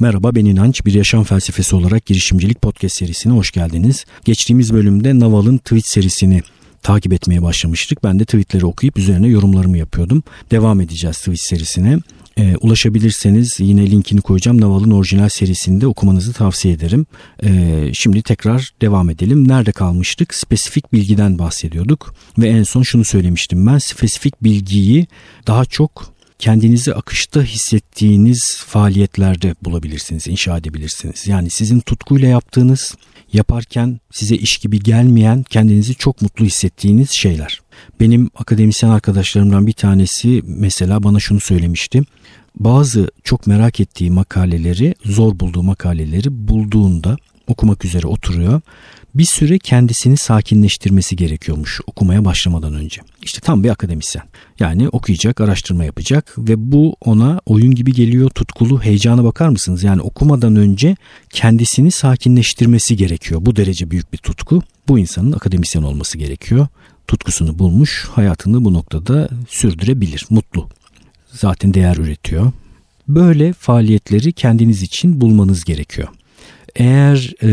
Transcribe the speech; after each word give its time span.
Merhaba 0.00 0.34
ben 0.34 0.44
İnanç. 0.44 0.86
Bir 0.86 0.94
yaşam 0.94 1.24
felsefesi 1.24 1.76
olarak 1.76 2.06
girişimcilik 2.06 2.62
podcast 2.62 2.96
serisine 2.96 3.32
hoş 3.32 3.50
geldiniz. 3.50 4.04
Geçtiğimiz 4.24 4.72
bölümde 4.72 5.18
Naval'ın 5.18 5.58
tweet 5.58 5.86
serisini 5.86 6.42
takip 6.82 7.12
etmeye 7.12 7.42
başlamıştık. 7.42 8.04
Ben 8.04 8.18
de 8.18 8.24
tweetleri 8.24 8.66
okuyup 8.66 8.98
üzerine 8.98 9.28
yorumlarımı 9.28 9.78
yapıyordum. 9.78 10.22
Devam 10.50 10.80
edeceğiz 10.80 11.18
tweet 11.18 11.40
serisine. 11.40 11.98
E, 12.36 12.56
ulaşabilirseniz 12.56 13.56
yine 13.60 13.90
linkini 13.90 14.20
koyacağım. 14.20 14.60
Naval'ın 14.60 14.90
orijinal 14.90 15.28
serisinde 15.28 15.86
okumanızı 15.86 16.32
tavsiye 16.32 16.74
ederim. 16.74 17.06
E, 17.42 17.90
şimdi 17.92 18.22
tekrar 18.22 18.70
devam 18.82 19.10
edelim. 19.10 19.48
Nerede 19.48 19.72
kalmıştık? 19.72 20.34
Spesifik 20.34 20.92
bilgiden 20.92 21.38
bahsediyorduk. 21.38 22.14
Ve 22.38 22.48
en 22.48 22.62
son 22.62 22.82
şunu 22.82 23.04
söylemiştim 23.04 23.66
ben. 23.66 23.78
Spesifik 23.78 24.44
bilgiyi 24.44 25.06
daha 25.46 25.64
çok 25.64 26.17
kendinizi 26.38 26.94
akışta 26.94 27.42
hissettiğiniz 27.42 28.62
faaliyetlerde 28.66 29.54
bulabilirsiniz, 29.64 30.28
inşa 30.28 30.58
edebilirsiniz. 30.58 31.26
Yani 31.26 31.50
sizin 31.50 31.80
tutkuyla 31.80 32.28
yaptığınız, 32.28 32.94
yaparken 33.32 34.00
size 34.12 34.36
iş 34.36 34.58
gibi 34.58 34.80
gelmeyen, 34.80 35.42
kendinizi 35.42 35.94
çok 35.94 36.22
mutlu 36.22 36.44
hissettiğiniz 36.44 37.10
şeyler. 37.10 37.60
Benim 38.00 38.30
akademisyen 38.36 38.90
arkadaşlarımdan 38.90 39.66
bir 39.66 39.72
tanesi 39.72 40.42
mesela 40.46 41.02
bana 41.02 41.20
şunu 41.20 41.40
söylemişti. 41.40 42.02
Bazı 42.56 43.10
çok 43.24 43.46
merak 43.46 43.80
ettiği 43.80 44.10
makaleleri, 44.10 44.94
zor 45.04 45.40
bulduğu 45.40 45.62
makaleleri 45.62 46.48
bulduğunda 46.48 47.16
okumak 47.46 47.84
üzere 47.84 48.06
oturuyor 48.06 48.60
bir 49.18 49.24
süre 49.24 49.58
kendisini 49.58 50.16
sakinleştirmesi 50.16 51.16
gerekiyormuş 51.16 51.80
okumaya 51.86 52.24
başlamadan 52.24 52.74
önce. 52.74 53.00
İşte 53.22 53.40
tam 53.40 53.64
bir 53.64 53.70
akademisyen. 53.70 54.24
Yani 54.60 54.88
okuyacak, 54.88 55.40
araştırma 55.40 55.84
yapacak 55.84 56.34
ve 56.38 56.72
bu 56.72 56.96
ona 57.00 57.40
oyun 57.46 57.74
gibi 57.74 57.92
geliyor. 57.92 58.30
Tutkulu, 58.30 58.82
heyecana 58.82 59.24
bakar 59.24 59.48
mısınız? 59.48 59.82
Yani 59.82 60.02
okumadan 60.02 60.56
önce 60.56 60.96
kendisini 61.30 61.90
sakinleştirmesi 61.90 62.96
gerekiyor. 62.96 63.40
Bu 63.46 63.56
derece 63.56 63.90
büyük 63.90 64.12
bir 64.12 64.18
tutku. 64.18 64.62
Bu 64.88 64.98
insanın 64.98 65.32
akademisyen 65.32 65.82
olması 65.82 66.18
gerekiyor. 66.18 66.66
Tutkusunu 67.08 67.58
bulmuş, 67.58 68.08
hayatını 68.12 68.64
bu 68.64 68.74
noktada 68.74 69.28
sürdürebilir, 69.48 70.26
mutlu. 70.30 70.68
Zaten 71.32 71.74
değer 71.74 71.96
üretiyor. 71.96 72.52
Böyle 73.08 73.52
faaliyetleri 73.52 74.32
kendiniz 74.32 74.82
için 74.82 75.20
bulmanız 75.20 75.64
gerekiyor. 75.64 76.08
Eğer 76.78 77.34
e, 77.42 77.48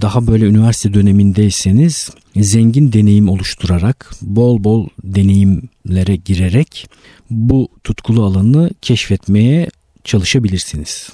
daha 0.00 0.26
böyle 0.26 0.44
üniversite 0.44 0.94
dönemindeyseniz 0.94 2.10
zengin 2.36 2.92
deneyim 2.92 3.28
oluşturarak, 3.28 4.14
bol 4.22 4.64
bol 4.64 4.88
deneyimlere 5.04 6.16
girerek 6.16 6.86
bu 7.30 7.68
tutkulu 7.84 8.24
alanı 8.24 8.70
keşfetmeye 8.82 9.68
çalışabilirsiniz. 10.04 11.08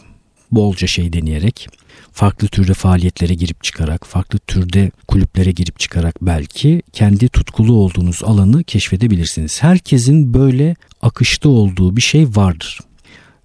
Bolca 0.51 0.87
şey 0.87 1.13
deneyerek, 1.13 1.69
farklı 2.13 2.49
türde 2.49 2.75
faaliyetlere 2.75 3.35
girip 3.35 3.65
çıkarak, 3.65 4.07
farklı 4.07 4.39
türde 4.39 4.91
kulüplere 5.09 5.51
girip 5.51 5.79
çıkarak 5.79 6.17
belki 6.23 6.83
kendi 6.93 7.29
tutkulu 7.29 7.73
olduğunuz 7.73 8.23
alanı 8.25 8.65
keşfedebilirsiniz. 8.65 9.63
Herkesin 9.63 10.35
böyle 10.35 10.77
akışta 11.03 11.49
olduğu 11.49 11.97
bir 11.97 12.03
şey 12.03 12.27
vardır. 12.27 12.81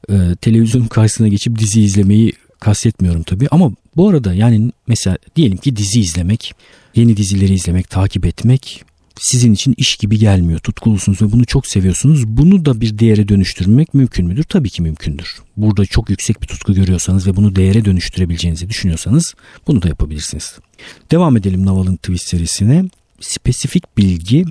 Ee, 0.09 0.15
televizyon 0.41 0.85
karşısına 0.85 1.27
geçip 1.27 1.59
dizi 1.59 1.81
izlemeyi 1.81 2.33
kastetmiyorum 2.59 3.23
tabii 3.23 3.47
ama 3.51 3.71
bu 3.95 4.09
arada 4.09 4.33
yani 4.33 4.71
mesela 4.87 5.17
diyelim 5.35 5.57
ki 5.57 5.75
dizi 5.75 5.99
izlemek, 5.99 6.53
yeni 6.95 7.17
dizileri 7.17 7.53
izlemek, 7.53 7.89
takip 7.89 8.25
etmek 8.25 8.83
sizin 9.19 9.53
için 9.53 9.73
iş 9.77 9.95
gibi 9.95 10.19
gelmiyor. 10.19 10.59
Tutkulusunuz 10.59 11.21
ve 11.21 11.31
bunu 11.31 11.45
çok 11.45 11.67
seviyorsunuz. 11.67 12.27
Bunu 12.27 12.65
da 12.65 12.81
bir 12.81 12.99
değere 12.99 13.27
dönüştürmek 13.27 13.93
mümkün 13.93 14.27
müdür? 14.27 14.43
Tabii 14.43 14.69
ki 14.69 14.81
mümkündür. 14.81 15.35
Burada 15.57 15.85
çok 15.85 16.09
yüksek 16.09 16.41
bir 16.41 16.47
tutku 16.47 16.73
görüyorsanız 16.73 17.27
ve 17.27 17.35
bunu 17.35 17.55
değere 17.55 17.85
dönüştürebileceğinizi 17.85 18.69
düşünüyorsanız 18.69 19.33
bunu 19.67 19.81
da 19.81 19.87
yapabilirsiniz. 19.87 20.57
Devam 21.11 21.37
edelim 21.37 21.65
Naval'ın 21.65 21.95
twist 21.95 22.27
serisine. 22.27 22.85
Spesifik 23.19 23.97
bilgi 23.97 24.45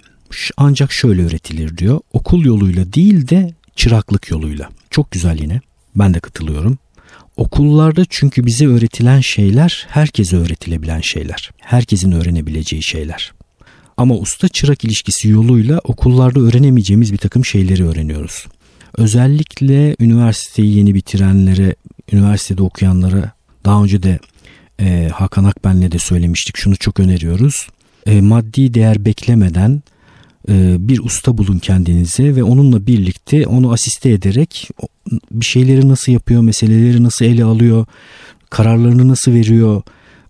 ancak 0.56 0.92
şöyle 0.92 1.26
öğretilir 1.26 1.78
diyor. 1.78 2.00
Okul 2.12 2.44
yoluyla 2.44 2.92
değil 2.92 3.28
de 3.28 3.54
çıraklık 3.76 4.30
yoluyla. 4.30 4.69
Çok 4.90 5.10
güzel 5.10 5.38
yine. 5.38 5.60
Ben 5.96 6.14
de 6.14 6.20
katılıyorum. 6.20 6.78
Okullarda 7.38 8.04
çünkü 8.09 8.47
bize 8.47 8.66
öğretilen 8.66 9.21
şeyler 9.21 9.87
herkese 9.88 10.37
öğretilebilen 10.37 11.00
şeyler. 11.00 11.50
Herkesin 11.59 12.12
öğrenebileceği 12.12 12.82
şeyler. 12.82 13.32
Ama 13.97 14.15
usta 14.15 14.49
çırak 14.49 14.84
ilişkisi 14.84 15.28
yoluyla 15.28 15.78
okullarda 15.78 16.41
öğrenemeyeceğimiz 16.41 17.12
bir 17.12 17.19
takım 17.19 17.44
şeyleri 17.44 17.88
öğreniyoruz. 17.88 18.47
Özellikle 18.97 19.97
üniversiteyi 20.00 20.76
yeni 20.76 20.94
bitirenlere, 20.94 21.75
üniversitede 22.12 22.62
okuyanlara 22.62 23.32
daha 23.65 23.82
önce 23.82 24.03
de 24.03 24.19
e, 24.81 25.10
Hakan 25.15 25.44
Akben'le 25.44 25.93
de 25.93 25.99
söylemiştik. 25.99 26.56
Şunu 26.56 26.76
çok 26.76 27.00
öneriyoruz. 27.00 27.69
E, 28.06 28.20
maddi 28.20 28.75
değer 28.75 29.05
beklemeden 29.05 29.82
bir 30.78 30.98
usta 30.98 31.38
bulun 31.38 31.59
kendinize 31.59 32.36
ve 32.36 32.42
onunla 32.42 32.86
birlikte 32.86 33.47
onu 33.47 33.72
asiste 33.72 34.10
ederek 34.10 34.69
bir 35.31 35.47
şeyleri 35.47 35.88
nasıl 35.88 36.12
yapıyor, 36.12 36.42
meseleleri 36.42 37.03
nasıl 37.03 37.25
ele 37.25 37.44
alıyor, 37.44 37.86
kararlarını 38.50 39.08
nasıl 39.08 39.32
veriyor, 39.32 39.82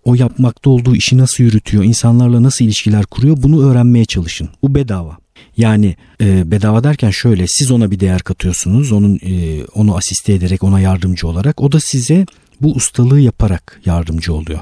o 0.03 0.15
yapmakta 0.15 0.69
olduğu 0.69 0.95
işi 0.95 1.17
nasıl 1.17 1.43
yürütüyor, 1.43 1.83
insanlarla 1.83 2.43
nasıl 2.43 2.65
ilişkiler 2.65 3.05
kuruyor 3.05 3.37
bunu 3.39 3.69
öğrenmeye 3.69 4.05
çalışın. 4.05 4.49
Bu 4.61 4.75
bedava. 4.75 5.17
Yani 5.57 5.95
e, 6.21 6.51
bedava 6.51 6.83
derken 6.83 7.09
şöyle 7.09 7.45
siz 7.47 7.71
ona 7.71 7.91
bir 7.91 7.99
değer 7.99 8.21
katıyorsunuz. 8.21 8.91
Onun 8.91 9.19
e, 9.25 9.63
onu 9.63 9.97
asiste 9.97 10.33
ederek 10.33 10.63
ona 10.63 10.79
yardımcı 10.79 11.27
olarak 11.27 11.61
o 11.61 11.71
da 11.71 11.79
size 11.79 12.25
bu 12.61 12.73
ustalığı 12.73 13.19
yaparak 13.19 13.81
yardımcı 13.85 14.33
oluyor. 14.33 14.59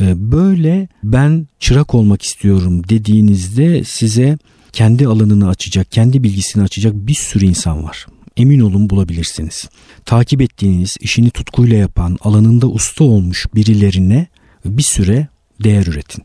E, 0.00 0.32
böyle 0.32 0.88
ben 1.04 1.46
çırak 1.60 1.94
olmak 1.94 2.22
istiyorum 2.22 2.88
dediğinizde 2.88 3.84
size 3.84 4.38
kendi 4.72 5.06
alanını 5.06 5.48
açacak, 5.48 5.92
kendi 5.92 6.22
bilgisini 6.22 6.62
açacak 6.62 6.94
bir 6.94 7.14
sürü 7.14 7.46
insan 7.46 7.84
var. 7.84 8.06
Emin 8.36 8.60
olun 8.60 8.90
bulabilirsiniz. 8.90 9.68
Takip 10.04 10.40
ettiğiniz, 10.40 10.96
işini 11.00 11.30
tutkuyla 11.30 11.76
yapan, 11.76 12.18
alanında 12.20 12.66
usta 12.66 13.04
olmuş 13.04 13.46
birilerine 13.54 14.26
bir 14.64 14.82
süre 14.82 15.28
değer 15.64 15.86
üretin. 15.86 16.24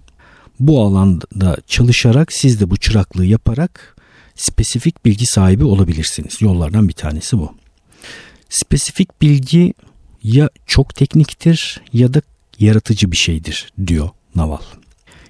Bu 0.59 0.83
alanda 0.83 1.57
çalışarak 1.67 2.33
siz 2.33 2.59
de 2.59 2.69
bu 2.69 2.77
çıraklığı 2.77 3.25
yaparak 3.25 3.95
spesifik 4.35 5.05
bilgi 5.05 5.25
sahibi 5.25 5.63
olabilirsiniz. 5.63 6.41
Yollardan 6.41 6.87
bir 6.87 6.93
tanesi 6.93 7.37
bu. 7.37 7.55
Spesifik 8.49 9.21
bilgi 9.21 9.73
ya 10.23 10.49
çok 10.65 10.95
tekniktir 10.95 11.81
ya 11.93 12.13
da 12.13 12.21
yaratıcı 12.59 13.11
bir 13.11 13.17
şeydir 13.17 13.71
diyor 13.87 14.09
Naval. 14.35 14.61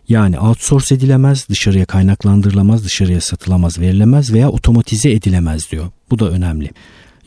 Yani 0.10 0.40
outsource 0.40 0.96
edilemez, 0.96 1.50
dışarıya 1.50 1.86
kaynaklandırılamaz, 1.86 2.86
dışarıya 2.86 3.22
satılamaz, 3.22 3.80
verilemez 3.80 4.34
veya 4.34 4.50
otomatize 4.50 5.12
edilemez 5.12 5.72
diyor. 5.72 5.92
Bu 6.12 6.20
da 6.20 6.30
önemli. 6.30 6.72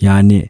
Yani 0.01 0.49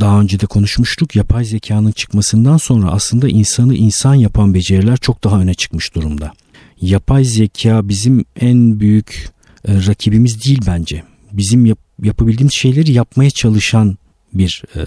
daha 0.00 0.20
önce 0.20 0.40
de 0.40 0.46
konuşmuştuk 0.46 1.16
yapay 1.16 1.44
zekanın 1.44 1.92
çıkmasından 1.92 2.56
sonra 2.56 2.90
aslında 2.90 3.28
insanı 3.28 3.74
insan 3.74 4.14
yapan 4.14 4.54
beceriler 4.54 4.96
çok 4.96 5.24
daha 5.24 5.40
öne 5.40 5.54
çıkmış 5.54 5.94
durumda. 5.94 6.32
Yapay 6.80 7.24
zeka 7.24 7.88
bizim 7.88 8.24
en 8.40 8.80
büyük 8.80 9.30
e, 9.68 9.74
rakibimiz 9.86 10.44
değil 10.44 10.60
bence. 10.66 11.02
Bizim 11.32 11.66
yap, 11.66 11.78
yapabildiğimiz 12.02 12.54
şeyleri 12.54 12.92
yapmaya 12.92 13.30
çalışan 13.30 13.96
bir 14.34 14.62
e, 14.76 14.80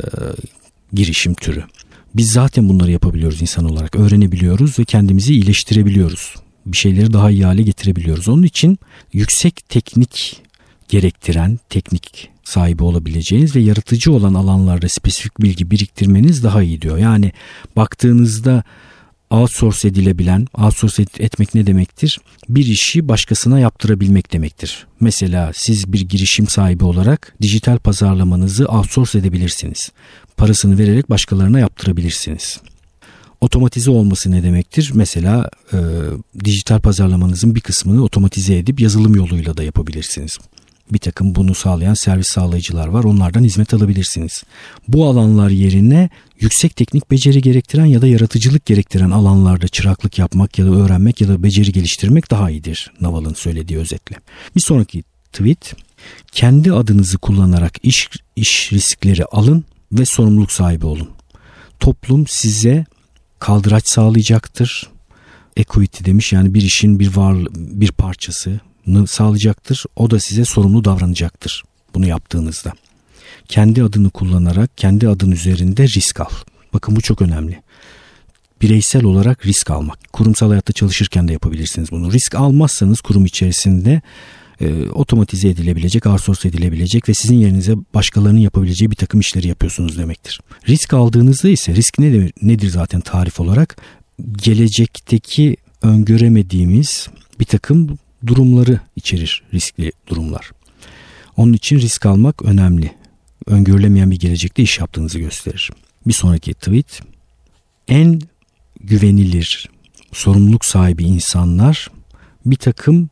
girişim 0.93 1.33
türü. 1.33 1.63
Biz 2.15 2.31
zaten 2.31 2.69
bunları 2.69 2.91
yapabiliyoruz 2.91 3.41
insan 3.41 3.65
olarak. 3.65 3.95
Öğrenebiliyoruz 3.95 4.79
ve 4.79 4.85
kendimizi 4.85 5.33
iyileştirebiliyoruz 5.33 6.35
bir 6.65 6.77
şeyleri 6.77 7.13
daha 7.13 7.31
iyi 7.31 7.45
hale 7.45 7.61
getirebiliyoruz. 7.61 8.27
Onun 8.29 8.43
için 8.43 8.79
yüksek 9.13 9.69
teknik 9.69 10.41
gerektiren 10.87 11.59
teknik 11.69 12.29
sahibi 12.43 12.83
olabileceğiniz 12.83 13.55
ve 13.55 13.59
yaratıcı 13.59 14.11
olan 14.11 14.33
alanlarda 14.33 14.89
spesifik 14.89 15.41
bilgi 15.41 15.71
biriktirmeniz 15.71 16.43
daha 16.43 16.63
iyi 16.63 16.81
diyor. 16.81 16.97
Yani 16.97 17.31
baktığınızda 17.75 18.63
outsource 19.29 19.87
edilebilen, 19.87 20.47
outsource 20.57 21.05
etmek 21.19 21.55
ne 21.55 21.67
demektir? 21.67 22.19
Bir 22.49 22.65
işi 22.65 23.07
başkasına 23.07 23.59
yaptırabilmek 23.59 24.33
demektir. 24.33 24.87
Mesela 24.99 25.51
siz 25.53 25.93
bir 25.93 26.01
girişim 26.01 26.47
sahibi 26.47 26.83
olarak 26.83 27.35
dijital 27.41 27.77
pazarlamanızı 27.77 28.65
outsource 28.65 29.19
edebilirsiniz. 29.19 29.91
Parasını 30.37 30.77
vererek 30.77 31.09
başkalarına 31.09 31.59
yaptırabilirsiniz. 31.59 32.59
Otomatize 33.41 33.91
olması 33.91 34.31
ne 34.31 34.43
demektir? 34.43 34.91
Mesela 34.93 35.49
e, 35.73 35.77
dijital 36.43 36.79
pazarlamanızın 36.79 37.55
bir 37.55 37.61
kısmını 37.61 38.03
otomatize 38.03 38.57
edip 38.57 38.79
yazılım 38.79 39.15
yoluyla 39.15 39.57
da 39.57 39.63
yapabilirsiniz. 39.63 40.37
Bir 40.91 40.99
takım 40.99 41.35
bunu 41.35 41.55
sağlayan 41.55 41.93
servis 41.93 42.27
sağlayıcılar 42.27 42.87
var. 42.87 43.03
Onlardan 43.03 43.43
hizmet 43.43 43.73
alabilirsiniz. 43.73 44.43
Bu 44.87 45.05
alanlar 45.05 45.49
yerine 45.49 46.09
yüksek 46.39 46.75
teknik 46.75 47.11
beceri 47.11 47.41
gerektiren 47.41 47.85
ya 47.85 48.01
da 48.01 48.07
yaratıcılık 48.07 48.65
gerektiren 48.65 49.11
alanlarda 49.11 49.67
çıraklık 49.67 50.19
yapmak 50.19 50.59
ya 50.59 50.65
da 50.65 50.69
öğrenmek 50.69 51.21
ya 51.21 51.27
da 51.27 51.43
beceri 51.43 51.71
geliştirmek 51.71 52.31
daha 52.31 52.49
iyidir. 52.49 52.91
Naval'ın 53.01 53.33
söylediği 53.33 53.79
özetle. 53.79 54.15
Bir 54.55 54.61
sonraki 54.61 55.03
tweet 55.33 55.73
kendi 56.31 56.73
adınızı 56.73 57.17
kullanarak 57.17 57.73
iş, 57.83 58.09
iş 58.35 58.73
riskleri 58.73 59.25
alın 59.25 59.65
ve 59.91 60.05
sorumluluk 60.05 60.51
sahibi 60.51 60.85
olun 60.85 61.09
toplum 61.79 62.27
size 62.27 62.85
kaldıraç 63.41 63.87
sağlayacaktır. 63.87 64.89
Equity 65.57 66.05
demiş 66.05 66.33
yani 66.33 66.53
bir 66.53 66.61
işin 66.61 66.99
bir 66.99 67.15
var 67.15 67.35
bir 67.55 67.91
parçasını 67.91 69.07
sağlayacaktır. 69.07 69.83
O 69.95 70.11
da 70.11 70.19
size 70.19 70.45
sorumlu 70.45 70.85
davranacaktır 70.85 71.63
bunu 71.93 72.07
yaptığınızda. 72.07 72.73
Kendi 73.47 73.83
adını 73.83 74.09
kullanarak 74.09 74.77
kendi 74.77 75.09
adın 75.09 75.31
üzerinde 75.31 75.87
risk 75.87 76.19
al. 76.19 76.29
Bakın 76.73 76.95
bu 76.95 77.01
çok 77.01 77.21
önemli. 77.21 77.61
Bireysel 78.61 79.03
olarak 79.03 79.45
risk 79.45 79.71
almak. 79.71 79.99
Kurumsal 80.13 80.49
hayatta 80.49 80.73
çalışırken 80.73 81.27
de 81.27 81.33
yapabilirsiniz 81.33 81.91
bunu. 81.91 82.11
Risk 82.11 82.35
almazsanız 82.35 83.01
kurum 83.01 83.25
içerisinde 83.25 84.01
e, 84.61 84.89
otomatize 84.89 85.49
edilebilecek, 85.49 86.05
outsource 86.05 86.49
edilebilecek 86.49 87.09
ve 87.09 87.13
sizin 87.13 87.37
yerinize 87.37 87.75
başkalarının 87.93 88.39
yapabileceği 88.39 88.91
bir 88.91 88.95
takım 88.95 89.19
işleri 89.19 89.47
yapıyorsunuz 89.47 89.97
demektir. 89.97 90.39
Risk 90.69 90.93
aldığınızda 90.93 91.49
ise 91.49 91.75
risk 91.75 91.99
nedir, 91.99 92.33
nedir 92.41 92.69
zaten 92.69 93.01
tarif 93.01 93.39
olarak? 93.39 93.77
Gelecekteki 94.31 95.57
öngöremediğimiz 95.81 97.07
bir 97.39 97.45
takım 97.45 97.97
durumları 98.27 98.79
içerir 98.95 99.43
riskli 99.53 99.91
durumlar. 100.07 100.51
Onun 101.37 101.53
için 101.53 101.79
risk 101.79 102.05
almak 102.05 102.41
önemli. 102.41 102.91
Öngörülemeyen 103.47 104.11
bir 104.11 104.19
gelecekte 104.19 104.63
iş 104.63 104.79
yaptığınızı 104.79 105.19
gösterir. 105.19 105.71
Bir 106.07 106.13
sonraki 106.13 106.53
tweet. 106.53 107.01
En 107.87 108.21
güvenilir, 108.79 109.69
sorumluluk 110.11 110.65
sahibi 110.65 111.03
insanlar 111.03 111.91
bir 112.45 112.55
takım 112.55 113.09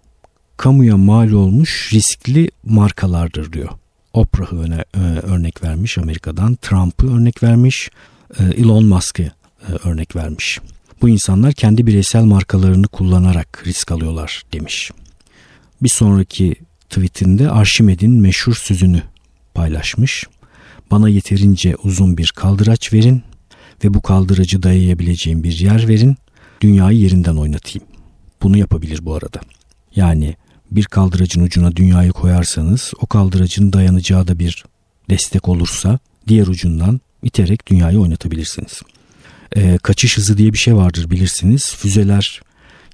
kamuya 0.59 0.97
mal 0.97 1.31
olmuş 1.31 1.93
riskli 1.93 2.51
markalardır 2.63 3.53
diyor. 3.53 3.69
Oprah'ı 4.13 4.59
öne, 4.59 4.83
e, 4.93 4.99
örnek 5.19 5.63
vermiş 5.63 5.97
Amerika'dan, 5.97 6.55
Trump'ı 6.55 7.15
örnek 7.15 7.43
vermiş, 7.43 7.89
e, 8.39 8.43
Elon 8.43 8.85
Musk'ı 8.85 9.23
e, 9.23 9.71
örnek 9.83 10.15
vermiş. 10.15 10.59
Bu 11.01 11.09
insanlar 11.09 11.53
kendi 11.53 11.87
bireysel 11.87 12.23
markalarını 12.23 12.87
kullanarak 12.87 13.63
risk 13.65 13.91
alıyorlar 13.91 14.43
demiş. 14.53 14.91
Bir 15.81 15.89
sonraki 15.89 16.55
tweetinde 16.89 17.49
Arşimed'in 17.49 18.11
meşhur 18.11 18.53
sözünü 18.53 19.03
paylaşmış. 19.53 20.23
Bana 20.91 21.09
yeterince 21.09 21.75
uzun 21.75 22.17
bir 22.17 22.33
kaldıraç 22.35 22.93
verin 22.93 23.23
ve 23.83 23.93
bu 23.93 24.01
kaldıracı 24.01 24.63
dayayabileceğim 24.63 25.43
bir 25.43 25.59
yer 25.59 25.87
verin. 25.87 26.17
Dünyayı 26.61 26.97
yerinden 26.97 27.35
oynatayım. 27.35 27.87
Bunu 28.43 28.57
yapabilir 28.57 29.05
bu 29.05 29.15
arada. 29.15 29.39
Yani 29.95 30.35
bir 30.71 30.85
kaldıracın 30.85 31.41
ucuna 31.41 31.75
dünyayı 31.75 32.11
koyarsanız 32.11 32.93
o 33.01 33.07
kaldıracın 33.07 33.73
dayanacağı 33.73 34.27
da 34.27 34.39
bir 34.39 34.65
destek 35.09 35.49
olursa 35.49 35.99
diğer 36.27 36.47
ucundan 36.47 37.01
iterek 37.23 37.67
dünyayı 37.67 37.99
oynatabilirsiniz. 37.99 38.81
E, 39.55 39.77
kaçış 39.77 40.17
hızı 40.17 40.37
diye 40.37 40.53
bir 40.53 40.57
şey 40.57 40.75
vardır 40.75 41.09
bilirsiniz. 41.09 41.75
Füzeler 41.75 42.41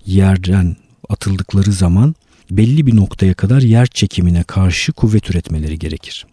yerden 0.06 0.76
atıldıkları 1.10 1.72
zaman 1.72 2.16
belli 2.52 2.88
bir 2.88 2.96
noktaya 2.96 3.34
kadar 3.34 3.62
yer 3.62 3.88
çekimine 3.88 4.44
karşı 4.44 4.92
kuvvet 4.92 5.30
üretmeleri 5.30 5.80
gerekir. 5.80 6.26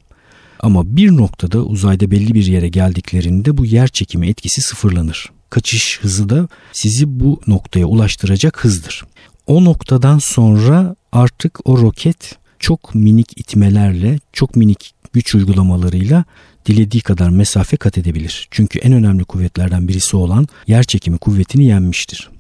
Ama 0.61 0.97
bir 0.97 1.11
noktada 1.17 1.59
uzayda 1.59 2.11
belli 2.11 2.35
bir 2.35 2.47
yere 2.47 2.69
geldiklerinde 2.69 3.59
bu 3.59 3.65
yer 3.67 3.89
çekimi 3.89 4.29
etkisi 4.29 4.61
sıfırlanır. 4.61 5.31
Kaçış 5.51 5.99
hızı 6.03 6.29
da 6.29 6.49
sizi 6.73 7.21
bu 7.21 7.41
noktaya 7.47 7.87
ulaştıracak 7.87 8.65
hızdır. 8.65 9.05
O 9.47 9.65
noktadan 9.65 10.19
sonra 10.19 10.97
artık 11.13 11.69
o 11.69 11.79
roket 11.79 12.37
çok 12.59 12.95
minik 12.95 13.39
itmelerle, 13.39 14.19
çok 14.33 14.57
minik 14.57 14.95
güç 15.13 15.35
uygulamalarıyla 15.35 16.25
dilediği 16.67 17.03
kadar 17.03 17.31
mesafe 17.31 17.77
kat 17.77 17.99
edebilir. 17.99 18.49
Çünkü 18.51 18.79
en 18.79 18.93
önemli 18.93 19.25
kuvvetlerden 19.25 19.89
birisi 19.89 20.17
olan 20.17 20.47
yer 20.67 20.83
çekimi 20.85 21.19
kuvvetini 21.19 21.65
yenmiştir. 21.65 22.31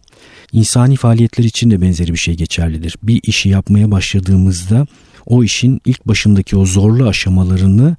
İnsani 0.52 0.96
faaliyetler 0.96 1.44
için 1.44 1.70
de 1.70 1.80
benzeri 1.80 2.12
bir 2.12 2.18
şey 2.18 2.36
geçerlidir. 2.36 2.96
Bir 3.02 3.20
işi 3.22 3.48
yapmaya 3.48 3.90
başladığımızda 3.90 4.86
o 5.26 5.44
işin 5.44 5.80
ilk 5.84 6.08
başındaki 6.08 6.56
o 6.56 6.64
zorlu 6.66 7.08
aşamalarını 7.08 7.96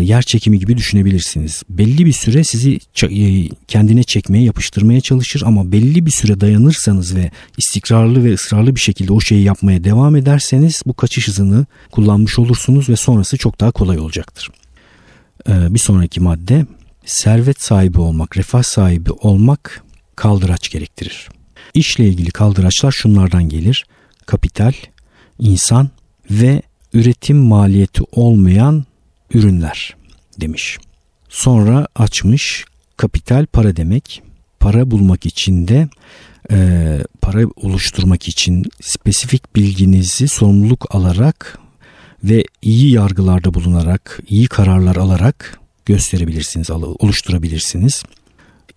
yer 0.00 0.22
çekimi 0.22 0.58
gibi 0.58 0.76
düşünebilirsiniz. 0.76 1.62
Belli 1.68 2.06
bir 2.06 2.12
süre 2.12 2.44
sizi 2.44 2.78
e, 3.02 3.48
kendine 3.68 4.02
çekmeye, 4.02 4.44
yapıştırmaya 4.44 5.00
çalışır 5.00 5.42
ama 5.46 5.72
belli 5.72 6.06
bir 6.06 6.10
süre 6.10 6.40
dayanırsanız 6.40 7.16
ve 7.16 7.30
istikrarlı 7.58 8.24
ve 8.24 8.34
ısrarlı 8.34 8.74
bir 8.74 8.80
şekilde 8.80 9.12
o 9.12 9.20
şeyi 9.20 9.44
yapmaya 9.44 9.84
devam 9.84 10.16
ederseniz 10.16 10.82
bu 10.86 10.94
kaçış 10.94 11.28
hızını 11.28 11.66
kullanmış 11.90 12.38
olursunuz 12.38 12.88
ve 12.88 12.96
sonrası 12.96 13.36
çok 13.36 13.60
daha 13.60 13.70
kolay 13.70 13.98
olacaktır. 13.98 14.50
E, 15.48 15.74
bir 15.74 15.78
sonraki 15.78 16.20
madde 16.20 16.66
servet 17.04 17.62
sahibi 17.62 18.00
olmak, 18.00 18.36
refah 18.36 18.62
sahibi 18.62 19.12
olmak 19.12 19.82
kaldıraç 20.16 20.70
gerektirir. 20.70 21.28
İşle 21.74 22.08
ilgili 22.08 22.30
kaldıraçlar 22.30 22.92
şunlardan 22.92 23.48
gelir. 23.48 23.86
Kapital, 24.26 24.72
insan 25.38 25.90
ve 26.30 26.62
üretim 26.92 27.36
maliyeti 27.36 28.02
olmayan 28.12 28.84
ürünler 29.34 29.96
demiş. 30.40 30.78
Sonra 31.28 31.86
açmış 31.94 32.64
kapital 32.96 33.46
para 33.46 33.76
demek. 33.76 34.22
Para 34.60 34.90
bulmak 34.90 35.26
için 35.26 35.68
de 35.68 35.88
e, 36.50 36.98
para 37.22 37.46
oluşturmak 37.56 38.28
için 38.28 38.64
spesifik 38.80 39.56
bilginizi 39.56 40.28
sorumluluk 40.28 40.94
alarak 40.94 41.58
ve 42.24 42.44
iyi 42.62 42.92
yargılarda 42.92 43.54
bulunarak, 43.54 44.20
iyi 44.28 44.46
kararlar 44.46 44.96
alarak 44.96 45.58
gösterebilirsiniz, 45.86 46.70
oluşturabilirsiniz. 46.70 48.02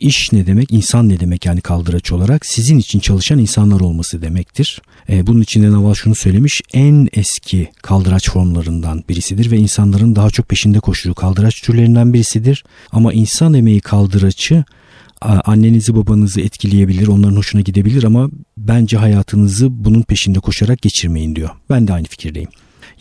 İş 0.01 0.31
ne 0.31 0.47
demek? 0.47 0.71
İnsan 0.71 1.09
ne 1.09 1.19
demek 1.19 1.45
yani 1.45 1.61
kaldıraç 1.61 2.11
olarak? 2.11 2.45
Sizin 2.45 2.77
için 2.77 2.99
çalışan 2.99 3.39
insanlar 3.39 3.79
olması 3.79 4.21
demektir. 4.21 4.81
E, 5.09 5.27
bunun 5.27 5.41
için 5.41 5.63
de 5.63 5.71
Naval 5.71 5.93
şunu 5.93 6.15
söylemiş. 6.15 6.61
En 6.73 7.09
eski 7.13 7.69
kaldıraç 7.81 8.29
formlarından 8.29 9.03
birisidir 9.09 9.51
ve 9.51 9.57
insanların 9.57 10.15
daha 10.15 10.29
çok 10.29 10.49
peşinde 10.49 10.79
koştuğu 10.79 11.13
kaldıraç 11.13 11.61
türlerinden 11.61 12.13
birisidir. 12.13 12.63
Ama 12.91 13.13
insan 13.13 13.53
emeği 13.53 13.79
kaldıraçı 13.81 14.63
annenizi 15.21 15.95
babanızı 15.95 16.41
etkileyebilir, 16.41 17.07
onların 17.07 17.35
hoşuna 17.35 17.61
gidebilir 17.61 18.03
ama 18.03 18.29
bence 18.57 18.97
hayatınızı 18.97 19.85
bunun 19.85 20.01
peşinde 20.01 20.39
koşarak 20.39 20.81
geçirmeyin 20.81 21.35
diyor. 21.35 21.49
Ben 21.69 21.87
de 21.87 21.93
aynı 21.93 22.07
fikirdeyim. 22.07 22.49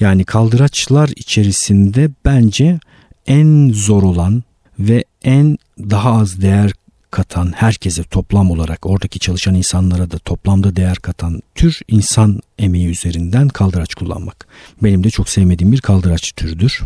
Yani 0.00 0.25
kaldıraçlar 0.25 1.11
içerisinde 1.17 2.11
bence 2.25 2.81
en 3.26 3.73
zor 3.73 4.02
olan 4.02 4.43
ve 4.79 5.05
en 5.23 5.58
daha 5.79 6.12
az 6.12 6.42
değer 6.42 6.73
katan 7.11 7.52
herkese 7.52 8.02
toplam 8.02 8.50
olarak 8.50 8.87
oradaki 8.87 9.19
çalışan 9.19 9.55
insanlara 9.55 10.11
da 10.11 10.19
toplamda 10.19 10.76
değer 10.76 10.97
katan 10.97 11.43
tür 11.55 11.81
insan 11.88 12.40
emeği 12.59 12.88
üzerinden 12.88 13.49
kaldıraç 13.49 13.95
kullanmak. 13.95 14.47
Benim 14.83 15.05
de 15.05 15.11
çok 15.11 15.29
sevmediğim 15.29 15.73
bir 15.73 15.81
kaldıraç 15.81 16.33
türüdür. 16.37 16.83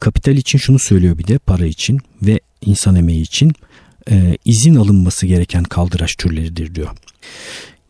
Kapital 0.00 0.36
için 0.36 0.58
şunu 0.58 0.78
söylüyor 0.78 1.18
bir 1.18 1.26
de 1.26 1.38
para 1.38 1.66
için 1.66 2.00
ve 2.22 2.40
insan 2.60 2.96
emeği 2.96 3.22
için 3.22 3.52
e, 4.10 4.36
izin 4.44 4.74
alınması 4.74 5.26
gereken 5.26 5.64
kaldıraç 5.64 6.16
türleridir 6.16 6.74
diyor. 6.74 6.88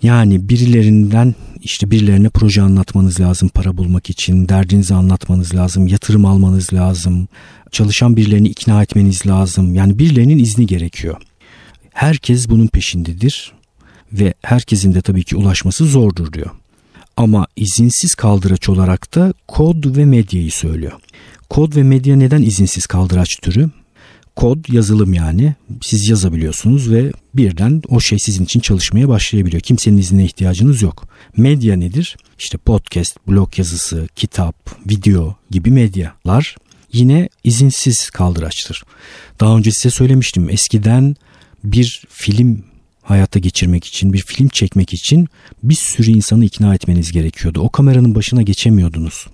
Yani 0.02 0.48
birilerinden 0.48 1.34
işte 1.60 1.90
birilerine 1.90 2.28
proje 2.28 2.62
anlatmanız 2.62 3.20
lazım 3.20 3.48
para 3.48 3.76
bulmak 3.76 4.10
için, 4.10 4.48
derdinizi 4.48 4.94
anlatmanız 4.94 5.54
lazım, 5.54 5.86
yatırım 5.86 6.24
almanız 6.24 6.72
lazım, 6.72 7.28
çalışan 7.70 8.16
birilerini 8.16 8.48
ikna 8.48 8.82
etmeniz 8.82 9.26
lazım. 9.26 9.74
Yani 9.74 9.98
birilerinin 9.98 10.38
izni 10.38 10.66
gerekiyor. 10.66 11.16
Herkes 11.92 12.48
bunun 12.48 12.66
peşindedir 12.66 13.52
ve 14.12 14.34
herkesin 14.42 14.94
de 14.94 15.02
tabii 15.02 15.24
ki 15.24 15.36
ulaşması 15.36 15.84
zordur 15.84 16.32
diyor. 16.32 16.50
Ama 17.16 17.46
izinsiz 17.56 18.14
kaldıraç 18.14 18.68
olarak 18.68 19.14
da 19.14 19.34
kod 19.48 19.96
ve 19.96 20.04
medyayı 20.04 20.52
söylüyor. 20.52 20.92
Kod 21.50 21.76
ve 21.76 21.82
medya 21.82 22.16
neden 22.16 22.42
izinsiz 22.42 22.86
kaldıraç 22.86 23.36
türü? 23.42 23.70
Kod 24.36 24.72
yazılım 24.72 25.14
yani. 25.14 25.54
Siz 25.82 26.08
yazabiliyorsunuz 26.08 26.90
ve 26.90 27.12
birden 27.34 27.82
o 27.88 28.00
şey 28.00 28.18
sizin 28.18 28.44
için 28.44 28.60
çalışmaya 28.60 29.08
başlayabiliyor. 29.08 29.60
Kimsenin 29.62 29.98
iznine 29.98 30.24
ihtiyacınız 30.24 30.82
yok. 30.82 31.08
Medya 31.36 31.76
nedir? 31.76 32.16
İşte 32.38 32.58
podcast, 32.58 33.16
blog 33.28 33.58
yazısı, 33.58 34.08
kitap, 34.16 34.88
video 34.90 35.36
gibi 35.50 35.70
medyalar 35.70 36.56
yine 36.92 37.28
izinsiz 37.44 38.10
kaldıraçtır. 38.10 38.82
Daha 39.40 39.56
önce 39.56 39.70
size 39.70 39.90
söylemiştim. 39.90 40.50
Eskiden 40.50 41.16
bir 41.64 42.04
film 42.08 42.62
hayata 43.02 43.38
geçirmek 43.38 43.84
için, 43.84 44.12
bir 44.12 44.18
film 44.18 44.48
çekmek 44.48 44.94
için 44.94 45.28
bir 45.62 45.74
sürü 45.74 46.10
insanı 46.10 46.44
ikna 46.44 46.74
etmeniz 46.74 47.12
gerekiyordu. 47.12 47.60
O 47.60 47.68
kameranın 47.68 48.14
başına 48.14 48.42
geçemiyordunuz. 48.42 49.26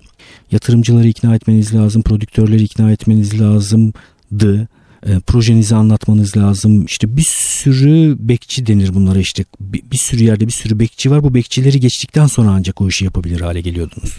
Yatırımcıları 0.53 1.09
ikna 1.09 1.35
etmeniz 1.35 1.75
lazım, 1.75 2.03
prodüktörleri 2.03 2.63
ikna 2.63 2.93
etmeniz 2.93 3.41
lazımdı. 3.41 4.69
E, 5.07 5.21
projenizi 5.21 5.75
anlatmanız 5.75 6.37
lazım. 6.37 6.85
İşte 6.85 7.17
bir 7.17 7.27
sürü 7.29 8.17
bekçi 8.19 8.67
denir 8.67 8.95
bunlara 8.95 9.19
işte. 9.19 9.45
Bir, 9.61 9.83
bir 9.91 9.99
sürü 9.99 10.25
yerde 10.25 10.47
bir 10.47 10.53
sürü 10.53 10.79
bekçi 10.79 11.11
var. 11.11 11.23
Bu 11.23 11.35
bekçileri 11.35 11.81
geçtikten 11.81 12.27
sonra 12.27 12.51
ancak 12.51 12.81
o 12.81 12.89
işi 12.89 13.05
yapabilir 13.05 13.41
hale 13.41 13.61
geliyordunuz. 13.61 14.17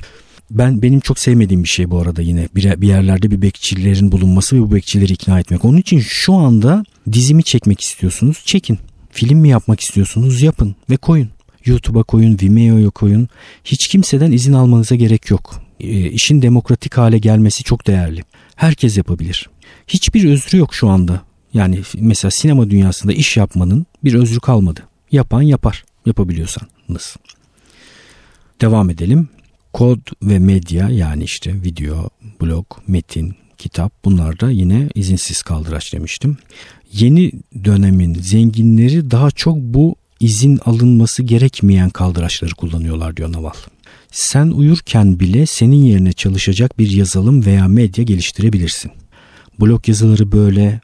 Ben 0.52 0.82
benim 0.82 1.00
çok 1.00 1.20
sevmediğim 1.20 1.64
bir 1.64 1.70
şey 1.70 1.92
bu 1.92 2.00
arada 2.00 2.22
yine 2.22 2.48
bir, 2.56 2.82
bir 2.82 2.88
yerlerde 2.88 3.32
bir 3.32 3.42
bekçilerin 3.42 4.12
bulunması 4.12 4.56
ve 4.56 4.62
bu 4.62 4.76
bekçileri 4.76 5.14
ikna 5.14 5.40
etmek. 5.40 5.66
Onun 5.66 5.78
için 5.78 6.00
şu 6.00 6.34
anda 6.34 6.84
dizimi 7.12 7.44
çekmek 7.44 7.82
istiyorsunuz 7.82 8.42
çekin. 8.46 8.80
Film 9.12 9.38
mi 9.40 9.50
yapmak 9.50 9.80
istiyorsunuz 9.80 10.42
yapın 10.42 10.76
ve 10.90 10.98
koyun. 10.98 11.30
YouTube'a 11.66 12.04
koyun, 12.04 12.38
Vimeo'ya 12.42 12.90
koyun. 12.90 13.28
Hiç 13.64 13.88
kimseden 13.88 14.32
izin 14.32 14.54
almanıza 14.54 14.96
gerek 14.96 15.30
yok. 15.30 15.62
E, 15.80 16.10
işin 16.10 16.42
demokratik 16.42 16.98
hale 16.98 17.18
gelmesi 17.18 17.64
çok 17.64 17.88
değerli. 17.88 18.24
Herkes 18.56 18.98
yapabilir. 18.98 19.50
Hiçbir 19.88 20.30
özrü 20.30 20.58
yok 20.58 20.74
şu 20.74 20.90
anda. 20.90 21.22
Yani 21.54 21.82
mesela 21.96 22.32
sinema 22.32 22.70
dünyasında 22.70 23.14
iş 23.14 23.38
yapmanın 23.38 23.86
bir 24.04 24.14
özrü 24.14 24.40
kalmadı. 24.40 24.84
Yapan 25.12 25.42
yapar. 25.42 25.84
Yapabiliyorsanız. 26.06 27.18
Devam 28.62 28.90
edelim. 28.90 29.30
Kod 29.80 30.00
ve 30.24 30.40
medya 30.40 30.90
yani 30.90 31.24
işte 31.24 31.54
video, 31.64 32.10
blog, 32.42 32.66
metin, 32.88 33.36
kitap 33.58 33.94
bunlar 34.06 34.40
da 34.40 34.52
yine 34.52 34.90
izinsiz 34.96 35.42
kaldıraç 35.42 35.94
demiştim. 35.94 36.38
Yeni 36.94 37.32
dönemin 37.66 38.14
zenginleri 38.14 39.12
daha 39.12 39.32
çok 39.32 39.58
bu 39.58 39.96
izin 40.20 40.60
alınması 40.66 41.24
gerekmeyen 41.24 41.90
kaldıraçları 41.90 42.52
kullanıyorlar 42.52 43.18
diyor 43.18 43.34
Naval. 43.34 43.54
Sen 44.12 44.48
uyurken 44.48 45.20
bile 45.20 45.46
senin 45.46 45.84
yerine 45.84 46.14
çalışacak 46.14 46.80
bir 46.80 46.92
yazılım 46.92 47.46
veya 47.46 47.68
medya 47.68 48.04
geliştirebilirsin. 48.04 48.92
Blog 49.62 49.90
yazıları 49.90 50.32
böyle, 50.32 50.82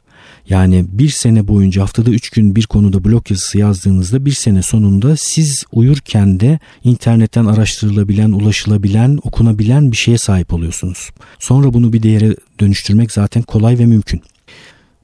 yani 0.48 0.84
bir 0.88 1.08
sene 1.08 1.48
boyunca 1.48 1.82
haftada 1.82 2.10
üç 2.10 2.30
gün 2.30 2.56
bir 2.56 2.66
konuda 2.66 3.04
blog 3.04 3.30
yazısı 3.30 3.58
yazdığınızda 3.58 4.24
bir 4.24 4.32
sene 4.32 4.62
sonunda 4.62 5.16
siz 5.16 5.64
uyurken 5.72 6.40
de 6.40 6.58
internetten 6.84 7.44
araştırılabilen, 7.44 8.32
ulaşılabilen, 8.32 9.18
okunabilen 9.22 9.92
bir 9.92 9.96
şeye 9.96 10.18
sahip 10.18 10.52
oluyorsunuz. 10.52 11.10
Sonra 11.38 11.74
bunu 11.74 11.92
bir 11.92 12.02
değere 12.02 12.36
dönüştürmek 12.60 13.12
zaten 13.12 13.42
kolay 13.42 13.78
ve 13.78 13.86
mümkün. 13.86 14.22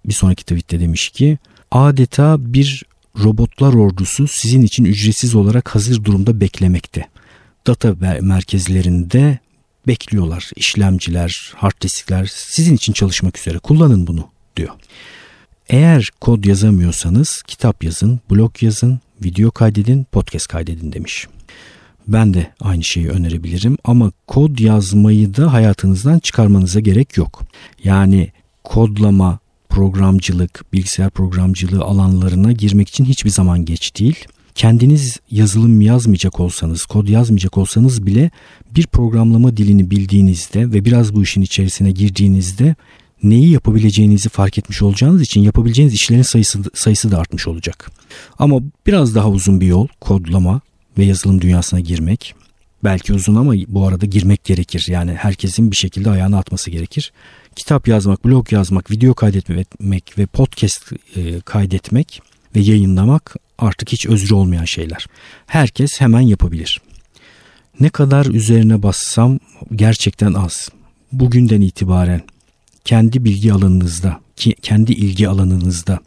Bir 0.07 0.13
sonraki 0.13 0.45
tweette 0.45 0.81
demiş 0.81 1.09
ki 1.09 1.39
adeta 1.71 2.37
bir 2.39 2.83
robotlar 3.25 3.75
ordusu 3.75 4.29
sizin 4.29 4.63
için 4.63 4.85
ücretsiz 4.85 5.35
olarak 5.35 5.75
hazır 5.75 6.05
durumda 6.05 6.41
beklemekte. 6.41 7.09
Data 7.67 7.95
merkezlerinde 8.21 9.39
bekliyorlar. 9.87 10.51
İşlemciler, 10.57 11.53
hard 11.57 11.81
diskler 11.81 12.31
sizin 12.35 12.75
için 12.75 12.93
çalışmak 12.93 13.39
üzere. 13.39 13.59
Kullanın 13.59 14.07
bunu 14.07 14.32
diyor. 14.57 14.71
Eğer 15.69 16.11
kod 16.21 16.45
yazamıyorsanız 16.45 17.43
kitap 17.47 17.85
yazın, 17.85 18.21
blog 18.31 18.63
yazın, 18.63 19.01
video 19.25 19.51
kaydedin, 19.51 20.07
podcast 20.13 20.47
kaydedin 20.47 20.93
demiş. 20.93 21.27
Ben 22.09 22.35
de 22.35 22.53
aynı 22.61 22.85
şeyi 22.85 23.09
önerebilirim 23.09 23.79
ama 23.85 24.13
kod 24.27 24.59
yazmayı 24.59 25.37
da 25.37 25.53
hayatınızdan 25.53 26.19
çıkarmanıza 26.19 26.81
gerek 26.81 27.17
yok. 27.17 27.43
Yani 27.85 28.33
kodlama, 28.65 29.39
programcılık, 29.69 30.65
bilgisayar 30.73 31.11
programcılığı 31.11 31.85
alanlarına 31.85 32.53
girmek 32.53 32.89
için 32.89 33.05
hiçbir 33.05 33.31
zaman 33.31 33.65
geç 33.65 33.99
değil. 33.99 34.25
Kendiniz 34.55 35.21
yazılım 35.31 35.81
yazmayacak 35.81 36.41
olsanız, 36.41 36.87
kod 36.87 37.09
yazmayacak 37.09 37.59
olsanız 37.59 38.07
bile 38.07 38.31
bir 38.71 38.87
programlama 38.87 39.57
dilini 39.57 39.91
bildiğinizde 39.91 40.73
ve 40.73 40.85
biraz 40.85 41.15
bu 41.15 41.23
işin 41.23 41.43
içerisine 41.43 41.91
girdiğinizde 41.91 42.75
neyi 43.23 43.51
yapabileceğinizi 43.51 44.29
fark 44.29 44.59
etmiş 44.59 44.83
olacağınız 44.83 45.23
için 45.23 45.41
yapabileceğiniz 45.41 45.95
işlerin 45.95 46.23
sayısı, 46.23 46.59
sayısı 46.75 47.11
da 47.11 47.19
artmış 47.19 47.49
olacak. 47.49 47.91
Ama 48.39 48.61
biraz 48.87 49.15
daha 49.15 49.29
uzun 49.29 49.61
bir 49.61 49.67
yol 49.67 49.89
kodlama 50.01 50.61
ve 50.99 51.05
yazılım 51.05 51.41
dünyasına 51.41 51.81
girmek. 51.81 52.35
Belki 52.85 53.13
uzun 53.13 53.35
ama 53.35 53.55
bu 53.69 53.87
arada 53.87 54.07
girmek 54.07 54.45
gerekir. 54.45 54.87
Yani 54.89 55.15
herkesin 55.15 55.71
bir 55.71 55.77
şekilde 55.77 56.11
ayağını 56.11 56.39
atması 56.39 56.71
gerekir. 56.71 57.13
Kitap 57.57 57.89
yazmak, 57.89 58.25
blog 58.25 58.53
yazmak, 58.53 58.91
video 58.91 59.15
kaydetmek 59.15 60.19
ve 60.19 60.27
podcast 60.27 60.93
e, 61.17 61.41
kaydetmek 61.41 62.23
ve 62.57 62.61
yayınlamak 62.61 63.37
artık 63.59 63.93
hiç 63.93 64.07
özrü 64.07 64.35
olmayan 64.35 64.65
şeyler. 64.65 65.07
Herkes 65.47 66.01
hemen 66.01 66.21
yapabilir. 66.21 66.81
Ne 67.81 67.89
kadar 67.89 68.27
üzerine 68.27 68.83
bassam 68.83 69.39
gerçekten 69.75 70.33
az. 70.33 70.69
Bugünden 71.13 71.61
itibaren 71.61 72.23
kendi 72.85 73.25
bilgi 73.25 73.53
alanınızda, 73.53 74.21
kendi 74.63 74.93
ilgi 74.93 75.29
alanınızda 75.29 75.99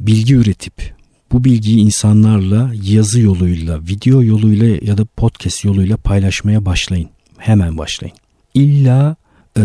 bilgi 0.00 0.34
üretip 0.34 0.94
bu 1.32 1.44
bilgiyi 1.44 1.78
insanlarla 1.78 2.72
yazı 2.82 3.20
yoluyla, 3.20 3.80
video 3.80 4.22
yoluyla 4.22 4.78
ya 4.82 4.98
da 4.98 5.04
podcast 5.04 5.64
yoluyla 5.64 5.96
paylaşmaya 5.96 6.64
başlayın. 6.64 7.08
Hemen 7.38 7.78
başlayın. 7.78 8.16
İlla 8.54 9.16
e, 9.58 9.62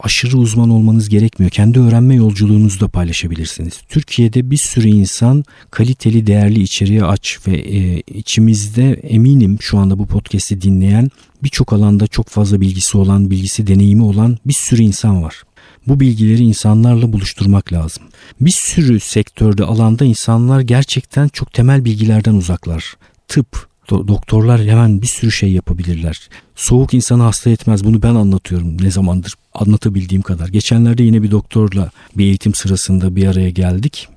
aşırı 0.00 0.36
uzman 0.36 0.70
olmanız 0.70 1.08
gerekmiyor. 1.08 1.50
Kendi 1.50 1.80
öğrenme 1.80 2.14
yolculuğunuzu 2.14 2.80
da 2.80 2.88
paylaşabilirsiniz. 2.88 3.80
Türkiye'de 3.88 4.50
bir 4.50 4.56
sürü 4.56 4.88
insan 4.88 5.44
kaliteli, 5.70 6.26
değerli 6.26 6.62
içeriğe 6.62 7.04
aç 7.04 7.38
ve 7.46 7.56
e, 7.56 8.00
içimizde 8.00 8.92
eminim 8.92 9.58
şu 9.60 9.78
anda 9.78 9.98
bu 9.98 10.06
podcast'i 10.06 10.62
dinleyen 10.62 11.08
birçok 11.42 11.72
alanda 11.72 12.06
çok 12.06 12.28
fazla 12.28 12.60
bilgisi 12.60 12.98
olan, 12.98 13.30
bilgisi 13.30 13.66
deneyimi 13.66 14.02
olan 14.02 14.38
bir 14.46 14.56
sürü 14.58 14.82
insan 14.82 15.22
var. 15.22 15.42
Bu 15.86 16.00
bilgileri 16.00 16.42
insanlarla 16.42 17.12
buluşturmak 17.12 17.72
lazım. 17.72 18.02
Bir 18.40 18.50
sürü 18.50 19.00
sektörde 19.00 19.64
alanda 19.64 20.04
insanlar 20.04 20.60
gerçekten 20.60 21.28
çok 21.28 21.52
temel 21.52 21.84
bilgilerden 21.84 22.34
uzaklar. 22.34 22.96
Tıp, 23.28 23.68
doktorlar 23.90 24.60
hemen 24.60 25.02
bir 25.02 25.06
sürü 25.06 25.32
şey 25.32 25.52
yapabilirler. 25.52 26.28
Soğuk 26.54 26.94
insanı 26.94 27.22
hasta 27.22 27.50
etmez 27.50 27.84
bunu 27.84 28.02
ben 28.02 28.14
anlatıyorum 28.14 28.82
ne 28.82 28.90
zamandır 28.90 29.34
anlatabildiğim 29.54 30.22
kadar. 30.22 30.48
Geçenlerde 30.48 31.02
yine 31.02 31.22
bir 31.22 31.30
doktorla 31.30 31.90
bir 32.16 32.24
eğitim 32.24 32.54
sırasında 32.54 33.16
bir 33.16 33.26
araya 33.26 33.50
geldik. 33.50 34.08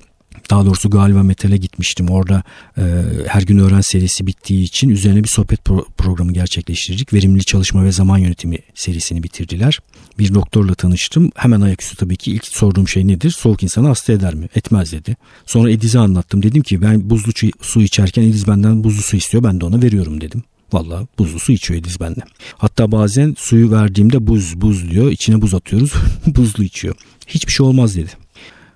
Daha 0.49 0.65
doğrusu 0.65 0.89
galiba 0.89 1.23
Metal'e 1.23 1.57
gitmiştim. 1.57 2.09
Orada 2.09 2.43
e, 2.77 2.83
her 3.27 3.41
gün 3.41 3.57
öğren 3.57 3.81
serisi 3.81 4.27
bittiği 4.27 4.63
için 4.63 4.89
üzerine 4.89 5.23
bir 5.23 5.27
sohbet 5.27 5.59
pro- 5.59 5.85
programı 5.97 6.33
gerçekleştirdik. 6.33 7.13
Verimli 7.13 7.43
çalışma 7.43 7.83
ve 7.83 7.91
zaman 7.91 8.17
yönetimi 8.17 8.57
serisini 8.75 9.23
bitirdiler. 9.23 9.79
Bir 10.19 10.33
doktorla 10.33 10.73
tanıştım. 10.73 11.31
Hemen 11.35 11.61
ayaküstü 11.61 11.95
tabii 11.95 12.17
ki 12.17 12.31
ilk 12.31 12.45
sorduğum 12.45 12.87
şey 12.87 13.07
nedir? 13.07 13.31
Soğuk 13.31 13.63
insanı 13.63 13.87
hasta 13.87 14.13
eder 14.13 14.35
mi? 14.35 14.49
Etmez 14.55 14.91
dedi. 14.91 15.15
Sonra 15.45 15.71
Ediz'e 15.71 15.99
anlattım. 15.99 16.43
Dedim 16.43 16.63
ki 16.63 16.81
ben 16.81 17.09
buzlu 17.09 17.31
su 17.61 17.81
içerken 17.81 18.23
Ediz 18.23 18.47
benden 18.47 18.83
buzlu 18.83 19.01
su 19.01 19.17
istiyor. 19.17 19.43
Ben 19.43 19.61
de 19.61 19.65
ona 19.65 19.81
veriyorum 19.81 20.21
dedim. 20.21 20.43
Valla 20.73 21.07
buzlu 21.19 21.39
su 21.39 21.51
içiyor 21.51 21.79
Ediz 21.79 21.99
bende. 21.99 22.19
Hatta 22.57 22.91
bazen 22.91 23.35
suyu 23.37 23.71
verdiğimde 23.71 24.27
buz 24.27 24.61
buz 24.61 24.91
diyor. 24.91 25.11
İçine 25.11 25.41
buz 25.41 25.53
atıyoruz. 25.53 25.93
buzlu 26.27 26.63
içiyor. 26.63 26.95
Hiçbir 27.27 27.51
şey 27.51 27.65
olmaz 27.65 27.95
dedi. 27.95 28.09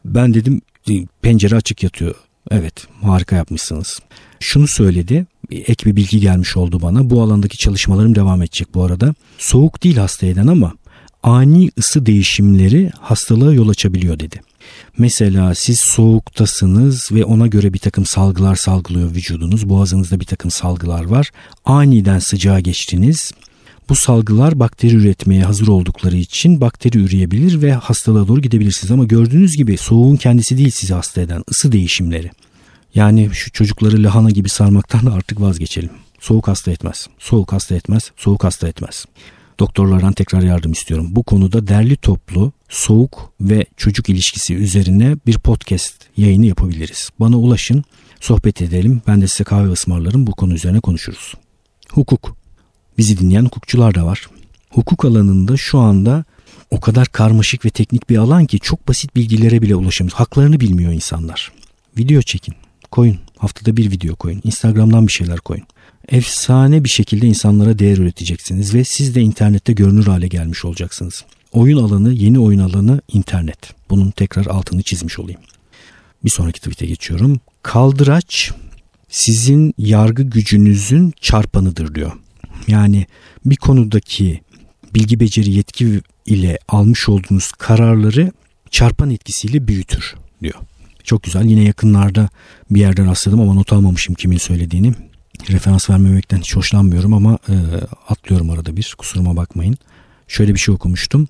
Ben 0.05 0.33
dedim 0.33 0.61
pencere 1.21 1.55
açık 1.55 1.83
yatıyor. 1.83 2.15
Evet 2.51 2.73
harika 3.01 3.35
yapmışsınız. 3.35 3.99
Şunu 4.39 4.67
söyledi 4.67 5.25
ek 5.51 5.85
bir 5.85 5.95
bilgi 5.95 6.19
gelmiş 6.19 6.57
oldu 6.57 6.81
bana. 6.81 7.09
Bu 7.09 7.21
alandaki 7.21 7.57
çalışmalarım 7.57 8.15
devam 8.15 8.41
edecek 8.41 8.67
bu 8.73 8.83
arada. 8.83 9.13
Soğuk 9.37 9.83
değil 9.83 9.97
hasta 9.97 10.25
eden 10.25 10.47
ama 10.47 10.73
ani 11.23 11.71
ısı 11.79 12.05
değişimleri 12.05 12.91
hastalığa 12.99 13.53
yol 13.53 13.69
açabiliyor 13.69 14.19
dedi. 14.19 14.41
Mesela 14.97 15.55
siz 15.55 15.79
soğuktasınız 15.79 17.11
ve 17.11 17.25
ona 17.25 17.47
göre 17.47 17.73
bir 17.73 17.79
takım 17.79 18.05
salgılar 18.05 18.55
salgılıyor 18.55 19.11
vücudunuz. 19.11 19.69
Boğazınızda 19.69 20.19
bir 20.19 20.25
takım 20.25 20.51
salgılar 20.51 21.03
var. 21.03 21.31
Aniden 21.65 22.19
sıcağa 22.19 22.59
geçtiniz. 22.59 23.31
Bu 23.89 23.95
salgılar 23.95 24.59
bakteri 24.59 24.95
üretmeye 24.95 25.43
hazır 25.43 25.67
oldukları 25.67 26.17
için 26.17 26.61
bakteri 26.61 26.97
üreyebilir 26.97 27.61
ve 27.61 27.73
hastalığa 27.73 28.27
doğru 28.27 28.41
gidebilirsiniz. 28.41 28.91
Ama 28.91 29.03
gördüğünüz 29.03 29.57
gibi 29.57 29.77
soğuğun 29.77 30.15
kendisi 30.15 30.57
değil 30.57 30.71
sizi 30.71 30.93
hasta 30.93 31.21
eden 31.21 31.43
ısı 31.51 31.71
değişimleri. 31.71 32.31
Yani 32.95 33.29
şu 33.33 33.51
çocukları 33.51 34.03
lahana 34.03 34.29
gibi 34.29 34.49
sarmaktan 34.49 35.05
da 35.05 35.13
artık 35.13 35.41
vazgeçelim. 35.41 35.89
Soğuk 36.19 36.47
hasta 36.47 36.71
etmez. 36.71 37.07
Soğuk 37.19 37.53
hasta 37.53 37.75
etmez. 37.75 38.11
Soğuk 38.17 38.43
hasta 38.43 38.67
etmez. 38.67 39.05
Doktorlardan 39.59 40.13
tekrar 40.13 40.41
yardım 40.41 40.71
istiyorum. 40.71 41.07
Bu 41.09 41.23
konuda 41.23 41.67
derli 41.67 41.95
toplu 41.95 42.51
soğuk 42.69 43.33
ve 43.41 43.65
çocuk 43.77 44.09
ilişkisi 44.09 44.55
üzerine 44.55 45.17
bir 45.25 45.39
podcast 45.39 45.95
yayını 46.17 46.45
yapabiliriz. 46.45 47.09
Bana 47.19 47.37
ulaşın, 47.37 47.83
sohbet 48.19 48.61
edelim. 48.61 49.01
Ben 49.07 49.21
de 49.21 49.27
size 49.27 49.43
kahve 49.43 49.71
ısmarlarım. 49.71 50.27
Bu 50.27 50.31
konu 50.31 50.53
üzerine 50.53 50.79
konuşuruz. 50.79 51.33
Hukuk. 51.89 52.42
Bizi 52.97 53.17
dinleyen 53.17 53.45
hukukçular 53.45 53.95
da 53.95 54.05
var. 54.05 54.27
Hukuk 54.69 55.05
alanında 55.05 55.57
şu 55.57 55.79
anda 55.79 56.23
o 56.71 56.79
kadar 56.79 57.07
karmaşık 57.07 57.65
ve 57.65 57.69
teknik 57.69 58.09
bir 58.09 58.17
alan 58.17 58.45
ki 58.45 58.59
çok 58.59 58.87
basit 58.87 59.15
bilgilere 59.15 59.61
bile 59.61 59.75
ulaşamıyoruz. 59.75 60.19
Haklarını 60.19 60.59
bilmiyor 60.59 60.91
insanlar. 60.91 61.51
Video 61.97 62.21
çekin, 62.21 62.55
koyun. 62.91 63.17
Haftada 63.37 63.77
bir 63.77 63.91
video 63.91 64.15
koyun. 64.15 64.41
Instagram'dan 64.43 65.07
bir 65.07 65.11
şeyler 65.11 65.37
koyun. 65.37 65.63
Efsane 66.09 66.83
bir 66.83 66.89
şekilde 66.89 67.27
insanlara 67.27 67.79
değer 67.79 67.97
üreteceksiniz 67.97 68.73
ve 68.73 68.83
siz 68.83 69.15
de 69.15 69.21
internette 69.21 69.73
görünür 69.73 70.05
hale 70.05 70.27
gelmiş 70.27 70.65
olacaksınız. 70.65 71.25
Oyun 71.51 71.77
alanı, 71.77 72.13
yeni 72.13 72.39
oyun 72.39 72.59
alanı 72.59 73.01
internet. 73.13 73.59
Bunun 73.89 74.11
tekrar 74.11 74.45
altını 74.45 74.83
çizmiş 74.83 75.19
olayım. 75.19 75.41
Bir 76.25 76.29
sonraki 76.29 76.59
tweet'e 76.59 76.85
geçiyorum. 76.85 77.39
Kaldıraç 77.63 78.51
sizin 79.09 79.73
yargı 79.77 80.23
gücünüzün 80.23 81.13
çarpanıdır 81.21 81.95
diyor. 81.95 82.11
Yani 82.67 83.05
bir 83.45 83.55
konudaki 83.55 84.41
bilgi 84.93 85.19
beceri 85.19 85.51
yetki 85.51 86.01
ile 86.25 86.59
almış 86.67 87.09
olduğunuz 87.09 87.51
kararları 87.51 88.31
çarpan 88.71 89.09
etkisiyle 89.09 89.67
büyütür 89.67 90.15
diyor. 90.41 90.55
Çok 91.03 91.23
güzel. 91.23 91.45
Yine 91.45 91.63
yakınlarda 91.63 92.29
bir 92.71 92.79
yerden 92.79 93.07
rastladım 93.07 93.41
ama 93.41 93.53
not 93.53 93.73
almamışım 93.73 94.15
kimin 94.15 94.37
söylediğini. 94.37 94.93
Referans 95.49 95.89
vermemekten 95.89 96.37
hiç 96.37 96.55
hoşlanmıyorum 96.55 97.13
ama 97.13 97.39
e, 97.49 97.55
atlıyorum 98.07 98.49
arada 98.49 98.77
bir. 98.77 98.95
Kusuruma 98.97 99.35
bakmayın. 99.35 99.77
Şöyle 100.27 100.53
bir 100.53 100.59
şey 100.59 100.75
okumuştum. 100.75 101.27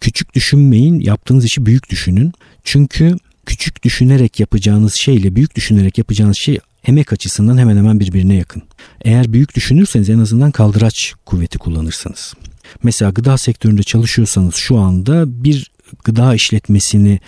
Küçük 0.00 0.34
düşünmeyin, 0.34 1.00
yaptığınız 1.00 1.44
işi 1.44 1.66
büyük 1.66 1.90
düşünün. 1.90 2.32
Çünkü 2.64 3.16
küçük 3.46 3.82
düşünerek 3.82 4.40
yapacağınız 4.40 4.94
şeyle 4.94 5.36
büyük 5.36 5.56
düşünerek 5.56 5.98
yapacağınız 5.98 6.36
şey 6.36 6.58
emek 6.86 7.12
açısından 7.12 7.58
hemen 7.58 7.76
hemen 7.76 8.00
birbirine 8.00 8.34
yakın. 8.34 8.62
Eğer 9.04 9.32
büyük 9.32 9.54
düşünürseniz 9.54 10.10
en 10.10 10.18
azından 10.18 10.50
kaldıraç 10.50 11.14
kuvveti 11.26 11.58
kullanırsınız. 11.58 12.34
Mesela 12.82 13.10
gıda 13.10 13.38
sektöründe 13.38 13.82
çalışıyorsanız 13.82 14.54
şu 14.54 14.78
anda 14.78 15.44
bir 15.44 15.70
gıda 16.04 16.34
işletmesini 16.34 17.20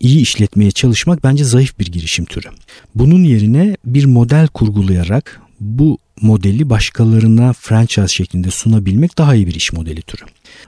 iyi 0.00 0.20
işletmeye 0.20 0.70
çalışmak 0.70 1.24
bence 1.24 1.44
zayıf 1.44 1.78
bir 1.78 1.86
girişim 1.86 2.24
türü. 2.24 2.48
Bunun 2.94 3.24
yerine 3.24 3.76
bir 3.84 4.04
model 4.04 4.46
kurgulayarak 4.46 5.40
bu 5.60 5.98
modeli 6.20 6.70
başkalarına 6.70 7.52
franchise 7.52 8.08
şeklinde 8.08 8.50
sunabilmek 8.50 9.18
daha 9.18 9.34
iyi 9.34 9.46
bir 9.46 9.54
iş 9.54 9.72
modeli 9.72 10.02
türü. 10.02 10.22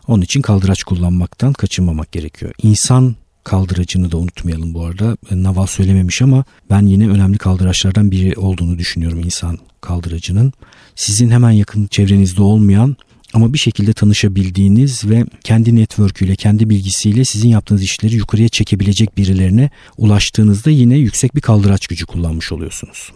Onun 0.06 0.22
için 0.22 0.42
kaldıraç 0.42 0.82
kullanmaktan 0.82 1.52
kaçınmamak 1.52 2.12
gerekiyor. 2.12 2.52
İnsan 2.62 3.16
kaldıracını 3.44 4.12
da 4.12 4.16
unutmayalım 4.16 4.74
bu 4.74 4.84
arada. 4.84 5.16
Naval 5.30 5.66
söylememiş 5.66 6.22
ama 6.22 6.44
ben 6.70 6.86
yine 6.86 7.08
önemli 7.08 7.38
kaldıraçlardan 7.38 8.10
biri 8.10 8.38
olduğunu 8.38 8.78
düşünüyorum 8.78 9.20
insan 9.24 9.58
kaldıracının. 9.80 10.52
Sizin 10.96 11.30
hemen 11.30 11.50
yakın 11.50 11.86
çevrenizde 11.86 12.42
olmayan 12.42 12.96
ama 13.34 13.52
bir 13.52 13.58
şekilde 13.58 13.92
tanışabildiğiniz 13.92 15.10
ve 15.10 15.24
kendi 15.44 15.76
network'üyle, 15.76 16.36
kendi 16.36 16.70
bilgisiyle 16.70 17.24
sizin 17.24 17.48
yaptığınız 17.48 17.82
işleri 17.82 18.14
yukarıya 18.14 18.48
çekebilecek 18.48 19.16
birilerine 19.16 19.70
ulaştığınızda 19.96 20.70
yine 20.70 20.96
yüksek 20.96 21.36
bir 21.36 21.40
kaldıraç 21.40 21.86
gücü 21.86 22.06
kullanmış 22.06 22.52
oluyorsunuz. 22.52 23.12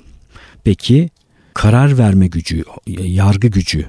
Peki 0.64 1.10
karar 1.54 1.98
verme 1.98 2.26
gücü, 2.26 2.64
yargı 2.86 3.48
gücü, 3.48 3.86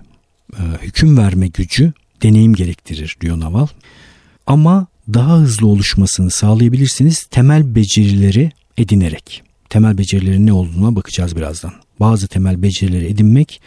e, 0.54 0.62
hüküm 0.82 1.18
verme 1.18 1.48
gücü 1.48 1.94
deneyim 2.24 2.54
gerektirir 2.54 3.18
diyor 3.22 3.40
Naval. 3.40 3.68
Ama 4.48 4.88
daha 5.14 5.38
hızlı 5.38 5.68
oluşmasını 5.68 6.32
sağlayabilirsiniz 6.32 7.24
temel 7.24 7.76
becerileri 7.76 8.52
edinerek. 8.78 9.44
Temel 9.70 9.98
becerilerin 9.98 10.46
ne 10.46 10.54
olduğuna 10.54 10.96
bakacağız 10.96 11.36
birazdan. 11.36 11.74
Bazı 12.00 12.28
temel 12.28 12.62
becerileri 12.62 13.06
edinmek 13.06 13.62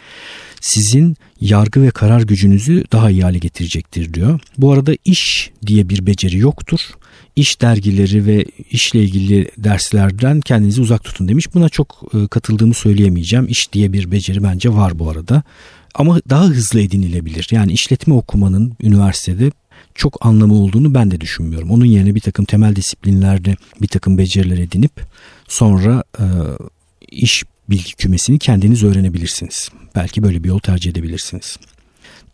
sizin 0.60 1.16
yargı 1.40 1.82
ve 1.82 1.90
karar 1.90 2.22
gücünüzü 2.22 2.84
daha 2.92 3.10
iyi 3.10 3.22
hale 3.22 3.38
getirecektir 3.38 4.14
diyor. 4.14 4.40
Bu 4.58 4.72
arada 4.72 4.92
iş 5.04 5.50
diye 5.66 5.88
bir 5.88 6.06
beceri 6.06 6.38
yoktur. 6.38 6.80
İş 7.36 7.60
dergileri 7.60 8.26
ve 8.26 8.44
işle 8.70 9.02
ilgili 9.02 9.50
derslerden 9.58 10.40
kendinizi 10.40 10.80
uzak 10.80 11.04
tutun 11.04 11.28
demiş. 11.28 11.54
Buna 11.54 11.68
çok 11.68 12.02
e, 12.14 12.26
katıldığımı 12.26 12.74
söyleyemeyeceğim. 12.74 13.46
İş 13.48 13.72
diye 13.72 13.92
bir 13.92 14.10
beceri 14.10 14.42
bence 14.42 14.72
var 14.72 14.98
bu 14.98 15.10
arada. 15.10 15.42
Ama 15.94 16.20
daha 16.30 16.44
hızlı 16.44 16.80
edinilebilir. 16.80 17.48
Yani 17.50 17.72
işletme 17.72 18.14
okumanın 18.14 18.72
üniversitede 18.82 19.50
çok 19.94 20.26
anlamı 20.26 20.54
olduğunu 20.54 20.94
ben 20.94 21.10
de 21.10 21.20
düşünmüyorum. 21.20 21.70
Onun 21.70 21.84
yerine 21.84 22.14
bir 22.14 22.20
takım 22.20 22.44
temel 22.44 22.76
disiplinlerde 22.76 23.56
bir 23.82 23.88
takım 23.88 24.18
beceriler 24.18 24.58
edinip 24.58 24.92
sonra 25.48 26.04
e, 26.18 26.24
iş 27.10 27.44
bilgi 27.70 27.94
kümesini 27.94 28.38
kendiniz 28.38 28.82
öğrenebilirsiniz. 28.82 29.70
Belki 29.94 30.22
böyle 30.22 30.44
bir 30.44 30.48
yol 30.48 30.58
tercih 30.58 30.90
edebilirsiniz. 30.90 31.56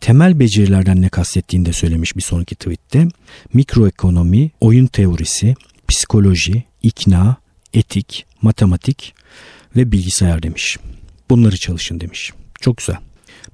Temel 0.01 0.39
becerilerden 0.39 1.01
ne 1.01 1.09
kastettiğini 1.09 1.65
de 1.65 1.73
söylemiş 1.73 2.15
bir 2.15 2.21
sonraki 2.21 2.55
tweette. 2.55 3.07
Mikroekonomi, 3.53 4.51
oyun 4.61 4.87
teorisi, 4.87 5.55
psikoloji, 5.87 6.63
ikna, 6.83 7.37
etik, 7.73 8.25
matematik 8.41 9.13
ve 9.75 9.91
bilgisayar 9.91 10.43
demiş. 10.43 10.77
Bunları 11.29 11.57
çalışın 11.57 11.99
demiş. 11.99 12.33
Çok 12.61 12.77
güzel. 12.77 12.97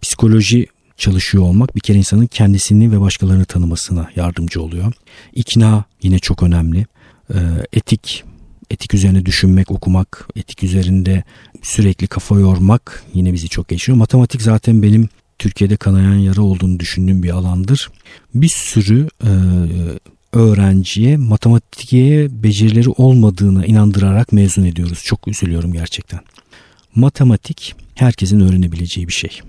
Psikoloji 0.01 0.67
çalışıyor 0.97 1.43
olmak 1.43 1.75
bir 1.75 1.81
kere 1.81 1.97
insanın 1.97 2.27
kendisini 2.27 2.91
ve 2.91 3.01
başkalarını 3.01 3.45
tanımasına 3.45 4.09
yardımcı 4.15 4.61
oluyor. 4.61 4.93
İkna 5.33 5.83
yine 6.01 6.19
çok 6.19 6.43
önemli. 6.43 6.85
Ee, 7.33 7.39
etik, 7.73 8.23
etik 8.69 8.93
üzerine 8.93 9.25
düşünmek, 9.25 9.71
okumak, 9.71 10.27
etik 10.35 10.63
üzerinde 10.63 11.23
sürekli 11.61 12.07
kafa 12.07 12.39
yormak 12.39 13.03
yine 13.13 13.33
bizi 13.33 13.49
çok 13.49 13.67
geçiyor. 13.67 13.97
Matematik 13.97 14.41
zaten 14.41 14.83
benim 14.83 15.09
Türkiye'de 15.39 15.77
kanayan 15.77 16.15
yara 16.15 16.41
olduğunu 16.41 16.79
düşündüğüm 16.79 17.23
bir 17.23 17.29
alandır. 17.29 17.89
Bir 18.33 18.47
sürü 18.47 19.07
e, 19.23 19.31
öğrenciye 20.33 21.17
matematiğe 21.17 22.43
becerileri 22.43 22.89
olmadığını 22.89 23.65
inandırarak 23.65 24.31
mezun 24.31 24.63
ediyoruz. 24.63 25.03
Çok 25.03 25.27
üzülüyorum 25.27 25.73
gerçekten. 25.73 26.19
Matematik 26.95 27.75
herkesin 27.95 28.39
öğrenebileceği 28.39 29.07
bir 29.07 29.13
şey. 29.13 29.41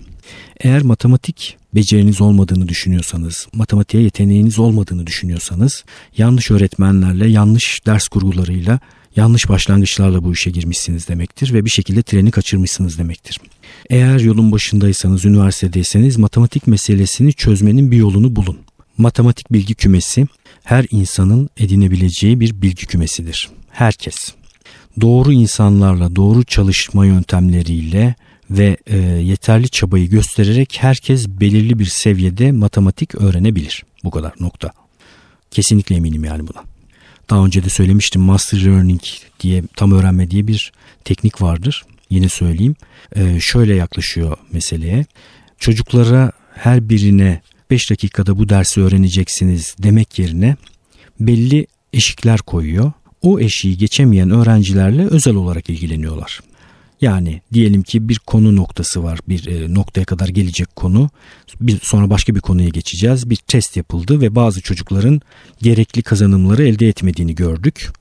Eğer 0.59 0.81
matematik 0.81 1.57
beceriniz 1.75 2.21
olmadığını 2.21 2.67
düşünüyorsanız, 2.67 3.47
matematiğe 3.53 4.03
yeteneğiniz 4.03 4.59
olmadığını 4.59 5.07
düşünüyorsanız, 5.07 5.83
yanlış 6.17 6.51
öğretmenlerle, 6.51 7.27
yanlış 7.27 7.85
ders 7.85 8.07
kurgularıyla, 8.07 8.79
yanlış 9.15 9.49
başlangıçlarla 9.49 10.23
bu 10.23 10.33
işe 10.33 10.51
girmişsiniz 10.51 11.07
demektir 11.07 11.53
ve 11.53 11.65
bir 11.65 11.69
şekilde 11.69 12.03
treni 12.03 12.31
kaçırmışsınız 12.31 12.97
demektir. 12.97 13.39
Eğer 13.89 14.19
yolun 14.19 14.51
başındaysanız, 14.51 15.25
üniversitedeyseniz 15.25 16.17
matematik 16.17 16.67
meselesini 16.67 17.33
çözmenin 17.33 17.91
bir 17.91 17.97
yolunu 17.97 18.35
bulun. 18.35 18.57
Matematik 18.97 19.53
bilgi 19.53 19.75
kümesi 19.75 20.27
her 20.63 20.85
insanın 20.91 21.49
edinebileceği 21.57 22.39
bir 22.39 22.61
bilgi 22.61 22.85
kümesidir. 22.85 23.49
Herkes. 23.71 24.33
Doğru 25.01 25.33
insanlarla, 25.33 26.15
doğru 26.15 26.43
çalışma 26.43 27.05
yöntemleriyle 27.05 28.15
ve 28.49 28.77
e, 28.87 28.97
yeterli 28.97 29.69
çabayı 29.69 30.09
göstererek 30.09 30.77
herkes 30.79 31.27
belirli 31.27 31.79
bir 31.79 31.85
seviyede 31.85 32.51
matematik 32.51 33.15
öğrenebilir. 33.15 33.83
Bu 34.03 34.11
kadar 34.11 34.33
nokta. 34.39 34.71
Kesinlikle 35.51 35.95
eminim 35.95 36.23
yani 36.23 36.47
buna. 36.47 36.63
Daha 37.29 37.45
önce 37.45 37.63
de 37.63 37.69
söylemiştim 37.69 38.21
Master 38.21 38.65
Learning 38.65 39.01
diye 39.39 39.63
tam 39.75 39.91
öğrenme 39.91 40.31
diye 40.31 40.47
bir 40.47 40.71
teknik 41.03 41.41
vardır. 41.41 41.83
Yine 42.09 42.29
söyleyeyim. 42.29 42.75
Ee, 43.15 43.39
şöyle 43.39 43.75
yaklaşıyor 43.75 44.37
meseleye. 44.51 45.05
Çocuklara 45.59 46.31
her 46.53 46.89
birine 46.89 47.41
5 47.69 47.89
dakikada 47.89 48.37
bu 48.37 48.49
dersi 48.49 48.81
öğreneceksiniz 48.81 49.75
demek 49.79 50.19
yerine 50.19 50.55
belli 51.19 51.67
eşikler 51.93 52.39
koyuyor. 52.39 52.91
O 53.21 53.39
eşiği 53.39 53.77
geçemeyen 53.77 54.29
öğrencilerle 54.29 55.07
özel 55.07 55.35
olarak 55.35 55.69
ilgileniyorlar. 55.69 56.39
Yani 57.01 57.41
diyelim 57.53 57.83
ki 57.83 58.09
bir 58.09 58.19
konu 58.19 58.55
noktası 58.55 59.03
var. 59.03 59.19
Bir 59.29 59.47
e, 59.47 59.73
noktaya 59.73 60.05
kadar 60.05 60.27
gelecek 60.27 60.75
konu. 60.75 61.09
Bir 61.61 61.79
sonra 61.81 62.09
başka 62.09 62.35
bir 62.35 62.39
konuya 62.39 62.69
geçeceğiz. 62.69 63.29
Bir 63.29 63.35
test 63.35 63.77
yapıldı 63.77 64.21
ve 64.21 64.35
bazı 64.35 64.61
çocukların 64.61 65.21
gerekli 65.61 66.01
kazanımları 66.03 66.67
elde 66.67 66.87
etmediğini 66.87 67.35
gördük. 67.35 67.91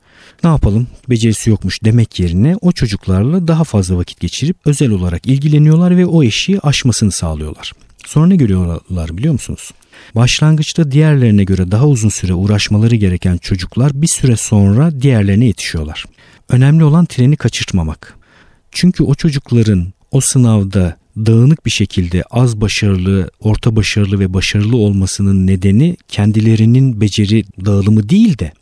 Ne 0.45 0.51
yapalım? 0.51 0.87
Becerisi 1.11 1.51
yokmuş 1.51 1.85
demek 1.85 2.21
yerine 2.21 2.57
o 2.61 2.73
çocuklarla 2.73 3.49
daha 3.49 3.65
fazla 3.65 3.97
vakit 3.97 4.21
geçirip 4.21 4.57
özel 4.65 4.91
olarak 4.91 5.27
ilgileniyorlar 5.27 5.97
ve 5.97 6.07
o 6.07 6.23
eşiği 6.23 6.61
aşmasını 6.61 7.13
sağlıyorlar. 7.13 7.73
Sonra 8.07 8.27
ne 8.27 8.37
görüyorlar 8.37 9.17
biliyor 9.17 9.33
musunuz? 9.33 9.71
Başlangıçta 10.15 10.91
diğerlerine 10.91 11.45
göre 11.45 11.71
daha 11.71 11.87
uzun 11.87 12.09
süre 12.09 12.35
uğraşmaları 12.35 12.97
gereken 12.97 13.37
çocuklar 13.37 14.03
bir 14.03 14.07
süre 14.07 14.37
sonra 14.37 15.01
diğerlerine 15.01 15.47
yetişiyorlar. 15.47 16.05
Önemli 16.49 16.85
olan 16.85 17.05
treni 17.05 17.37
kaçırtmamak. 17.37 18.24
Çünkü 18.75 19.03
o 19.03 19.15
çocukların 19.15 19.93
o 20.11 20.21
sınavda 20.21 20.97
dağınık 21.17 21.67
bir 21.67 21.71
şekilde 21.71 22.23
az 22.31 22.61
başarılı, 22.61 23.31
orta 23.41 23.77
başarılı 23.77 24.21
ve 24.21 24.35
başarılı 24.35 24.77
olmasının 24.77 25.47
nedeni 25.47 25.97
kendilerinin 26.09 27.01
beceri 27.01 27.45
dağılımı 27.65 28.09
değil 28.09 28.39
de 28.39 28.53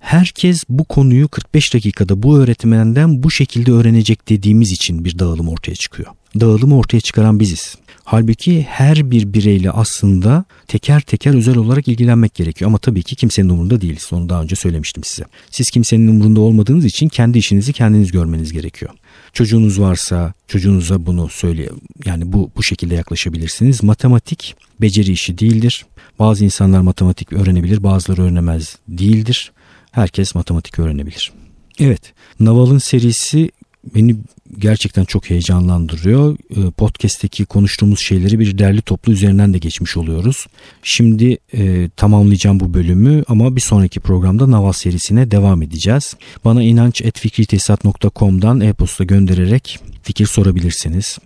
herkes 0.00 0.64
bu 0.68 0.84
konuyu 0.84 1.28
45 1.28 1.74
dakikada 1.74 2.22
bu 2.22 2.38
öğretmenden 2.38 3.22
bu 3.22 3.30
şekilde 3.30 3.72
öğrenecek 3.72 4.28
dediğimiz 4.28 4.72
için 4.72 5.04
bir 5.04 5.18
dağılım 5.18 5.48
ortaya 5.48 5.74
çıkıyor. 5.74 6.08
Dağılımı 6.40 6.76
ortaya 6.78 7.00
çıkaran 7.00 7.40
biziz. 7.40 7.76
Halbuki 8.04 8.62
her 8.62 9.10
bir 9.10 9.32
bireyle 9.32 9.70
aslında 9.70 10.44
teker 10.66 11.00
teker 11.00 11.34
özel 11.34 11.56
olarak 11.56 11.88
ilgilenmek 11.88 12.34
gerekiyor. 12.34 12.68
Ama 12.68 12.78
tabii 12.78 13.02
ki 13.02 13.16
kimsenin 13.16 13.48
umurunda 13.48 13.80
değiliz. 13.80 14.08
Onu 14.12 14.28
daha 14.28 14.42
önce 14.42 14.56
söylemiştim 14.56 15.04
size. 15.04 15.24
Siz 15.50 15.70
kimsenin 15.70 16.08
umurunda 16.08 16.40
olmadığınız 16.40 16.84
için 16.84 17.08
kendi 17.08 17.38
işinizi 17.38 17.72
kendiniz 17.72 18.12
görmeniz 18.12 18.52
gerekiyor. 18.52 18.92
Çocuğunuz 19.38 19.80
varsa 19.80 20.32
çocuğunuza 20.48 21.06
bunu 21.06 21.28
söyle 21.28 21.68
yani 22.04 22.32
bu 22.32 22.50
bu 22.56 22.62
şekilde 22.62 22.94
yaklaşabilirsiniz. 22.94 23.82
Matematik 23.82 24.56
beceri 24.80 25.12
işi 25.12 25.38
değildir. 25.38 25.86
Bazı 26.18 26.44
insanlar 26.44 26.80
matematik 26.80 27.32
öğrenebilir, 27.32 27.82
bazıları 27.82 28.22
öğrenemez 28.22 28.78
değildir. 28.88 29.52
Herkes 29.90 30.34
matematik 30.34 30.78
öğrenebilir. 30.78 31.32
Evet, 31.78 32.12
Naval'ın 32.40 32.78
serisi 32.78 33.50
beni 33.94 34.16
gerçekten 34.58 35.04
çok 35.04 35.30
heyecanlandırıyor. 35.30 36.36
Ee, 36.56 36.70
podcast'teki 36.70 37.44
konuştuğumuz 37.44 38.00
şeyleri 38.00 38.38
bir 38.38 38.58
derli 38.58 38.82
toplu 38.82 39.12
üzerinden 39.12 39.54
de 39.54 39.58
geçmiş 39.58 39.96
oluyoruz. 39.96 40.46
Şimdi 40.82 41.38
e, 41.54 41.88
tamamlayacağım 41.96 42.60
bu 42.60 42.74
bölümü 42.74 43.24
ama 43.28 43.56
bir 43.56 43.60
sonraki 43.60 44.00
programda 44.00 44.50
Naval 44.50 44.72
serisine 44.72 45.30
devam 45.30 45.62
edeceğiz. 45.62 46.16
Bana 46.44 46.62
inanç.fikritesat.com'dan 46.62 48.60
e-posta 48.60 49.04
göndererek 49.04 49.78
fikir 50.02 50.26
sorabilirsiniz. 50.26 51.18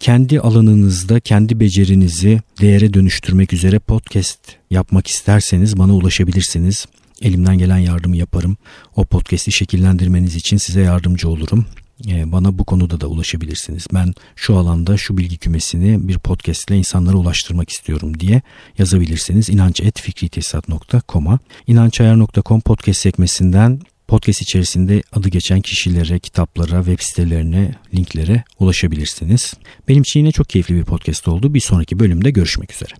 Kendi 0.00 0.40
alanınızda 0.40 1.20
kendi 1.20 1.60
becerinizi 1.60 2.40
değere 2.60 2.94
dönüştürmek 2.94 3.52
üzere 3.52 3.78
podcast 3.78 4.38
yapmak 4.70 5.06
isterseniz 5.06 5.78
bana 5.78 5.94
ulaşabilirsiniz. 5.94 6.86
Elimden 7.22 7.58
gelen 7.58 7.78
yardımı 7.78 8.16
yaparım. 8.16 8.56
O 8.96 9.04
podcast'i 9.04 9.52
şekillendirmeniz 9.52 10.36
için 10.36 10.56
size 10.56 10.80
yardımcı 10.80 11.28
olurum. 11.28 11.66
Ee, 12.06 12.32
bana 12.32 12.58
bu 12.58 12.64
konuda 12.64 13.00
da 13.00 13.06
ulaşabilirsiniz. 13.06 13.86
Ben 13.94 14.14
şu 14.36 14.56
alanda 14.56 14.96
şu 14.96 15.18
bilgi 15.18 15.36
kümesini 15.36 16.08
bir 16.08 16.18
podcast 16.18 16.70
ile 16.70 16.78
insanlara 16.78 17.16
ulaştırmak 17.16 17.70
istiyorum 17.70 18.20
diye 18.20 18.42
yazabilirsiniz. 18.78 19.48
inanç.fikritesat.com'a 19.48 21.38
inançayar.com 21.66 22.60
podcast 22.60 23.00
sekmesinden 23.00 23.80
podcast 24.08 24.42
içerisinde 24.42 25.02
adı 25.12 25.28
geçen 25.28 25.60
kişilere, 25.60 26.18
kitaplara, 26.18 26.84
web 26.84 27.00
sitelerine, 27.00 27.74
linklere 27.94 28.44
ulaşabilirsiniz. 28.58 29.54
Benim 29.88 30.02
için 30.02 30.20
yine 30.20 30.32
çok 30.32 30.48
keyifli 30.48 30.74
bir 30.74 30.84
podcast 30.84 31.28
oldu. 31.28 31.54
Bir 31.54 31.60
sonraki 31.60 31.98
bölümde 31.98 32.30
görüşmek 32.30 32.72
üzere. 32.72 32.92